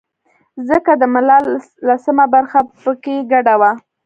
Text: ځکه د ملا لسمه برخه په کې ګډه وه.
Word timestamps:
ځکه 0.69 0.91
د 1.01 1.03
ملا 1.13 1.37
لسمه 1.89 2.25
برخه 2.33 2.59
په 2.83 2.91
کې 3.03 3.15
ګډه 3.31 3.55
وه. 3.61 3.71